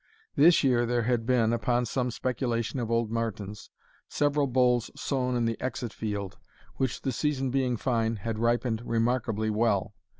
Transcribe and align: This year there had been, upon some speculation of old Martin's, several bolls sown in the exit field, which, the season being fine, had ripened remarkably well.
This 0.35 0.63
year 0.63 0.87
there 0.87 1.03
had 1.03 1.27
been, 1.27 1.53
upon 1.53 1.85
some 1.85 2.09
speculation 2.09 2.79
of 2.79 2.89
old 2.89 3.11
Martin's, 3.11 3.69
several 4.07 4.47
bolls 4.47 4.89
sown 4.99 5.35
in 5.35 5.45
the 5.45 5.61
exit 5.61 5.93
field, 5.93 6.39
which, 6.77 7.03
the 7.03 7.11
season 7.11 7.51
being 7.51 7.77
fine, 7.77 8.15
had 8.15 8.39
ripened 8.39 8.81
remarkably 8.83 9.51
well. 9.51 9.93